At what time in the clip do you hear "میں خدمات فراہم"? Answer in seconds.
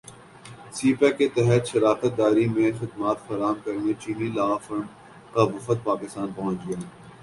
2.53-3.57